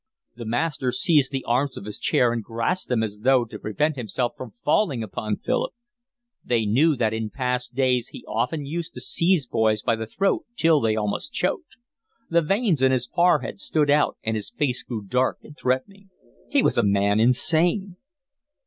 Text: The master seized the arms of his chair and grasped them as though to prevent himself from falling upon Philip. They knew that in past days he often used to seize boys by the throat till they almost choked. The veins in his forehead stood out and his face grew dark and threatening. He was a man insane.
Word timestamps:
The 0.35 0.45
master 0.45 0.91
seized 0.91 1.31
the 1.31 1.43
arms 1.43 1.77
of 1.77 1.85
his 1.85 1.99
chair 1.99 2.33
and 2.33 2.41
grasped 2.43 2.89
them 2.89 3.03
as 3.03 3.19
though 3.19 3.45
to 3.45 3.59
prevent 3.59 3.97
himself 3.97 4.33
from 4.35 4.49
falling 4.65 5.03
upon 5.03 5.37
Philip. 5.37 5.75
They 6.43 6.65
knew 6.65 6.95
that 6.95 7.13
in 7.13 7.29
past 7.29 7.75
days 7.75 8.07
he 8.07 8.25
often 8.27 8.65
used 8.65 8.95
to 8.95 8.99
seize 8.99 9.45
boys 9.45 9.83
by 9.83 9.95
the 9.95 10.07
throat 10.07 10.45
till 10.57 10.81
they 10.81 10.95
almost 10.95 11.33
choked. 11.33 11.75
The 12.31 12.41
veins 12.41 12.81
in 12.81 12.91
his 12.91 13.05
forehead 13.05 13.59
stood 13.59 13.91
out 13.91 14.17
and 14.23 14.35
his 14.35 14.49
face 14.49 14.81
grew 14.81 15.03
dark 15.05 15.37
and 15.43 15.55
threatening. 15.55 16.09
He 16.49 16.63
was 16.63 16.79
a 16.79 16.83
man 16.83 17.19
insane. 17.19 17.97